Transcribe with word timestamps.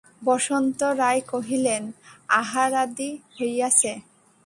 বসন্ত 0.21 0.79
রায় 0.99 1.21
কহিলেন, 1.31 1.83
আহারাদি 2.39 3.09
হইয়াছে? 3.35 3.91